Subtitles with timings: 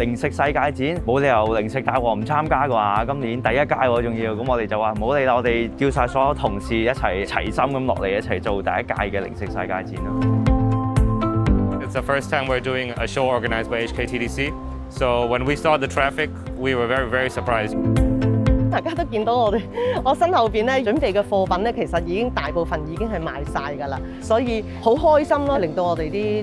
[0.00, 3.04] 零食世界展冇理由零食大王唔參加㗎嘛！
[3.04, 10.20] 今年第一屆喎，仲要咁我哋就話冇理啦，我哋叫晒所有同事一齊齊心咁落嚟一齊做第一屆嘅零食世界展咯。
[11.82, 14.50] It's the first time we're doing a show organised by HKTDC.
[14.88, 17.76] So when we saw the traffic, we were very, very surprised.
[18.70, 19.60] 大家都見到我哋，
[20.02, 26.42] 我身後邊咧準備嘅貨品咧，其實已經大部分已經係賣晒㗎啦，所以好開心咯，令到我哋啲。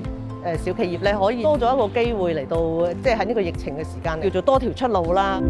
[0.56, 2.56] 誒小企業咧可以多咗一個機會嚟到，
[3.02, 5.40] 即係喺呢個疫情嘅時間叫做多條出路啦。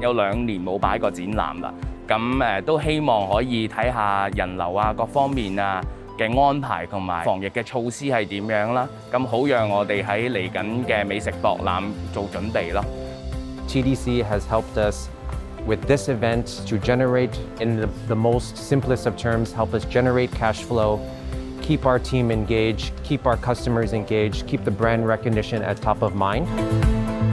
[0.00, 1.74] 有兩年冇擺個展覽啦，
[2.08, 5.80] 咁誒都希望可以睇下人流啊、各方面啊
[6.18, 8.88] 嘅安排同埋防疫嘅措施係點樣啦。
[9.12, 12.82] 咁好讓我哋喺嚟緊嘅美食博覽做準備咯。
[13.68, 15.08] CDC has helped us.
[15.66, 20.30] with this event to generate, in the, the most simplest of terms, help us generate
[20.30, 21.00] cash flow,
[21.60, 26.14] keep our team engaged, keep our customers engaged, keep the brand recognition at top of
[26.14, 26.46] mind.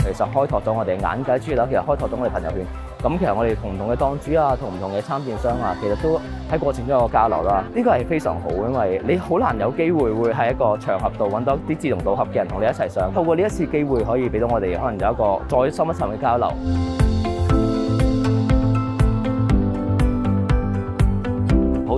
[0.05, 2.59] 其實開拓到我哋眼界之餘啦，其實開拓到我哋朋友圈。
[3.01, 6.19] 咁其實我哋同唔同嘅檔主啊，同唔同嘅參展商啊，其實都
[6.51, 7.63] 喺過程中有個交流啦。
[7.73, 13.11] 呢個係非常好，因為你好難有機會會喺一個場合度揾到啲志同道合嘅人同你一齊上。
[13.13, 16.49] 透過呢一次機會，可以俾到我哋可能有一個再深一層嘅交流。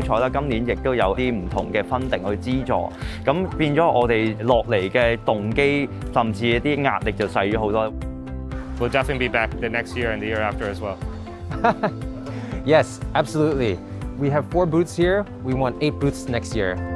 [0.05, 2.91] 彩啦，今年亦都有啲唔同嘅分定去資助，
[3.25, 7.91] 咁變咗我哋落嚟嘅動機，甚至啲壓力就細咗好多。
[8.79, 10.97] We'll definitely be back the next year and the year after as well.
[12.65, 13.79] Yes, absolutely.
[14.19, 15.25] We have four boots here.
[15.45, 16.94] We want eight boots next year.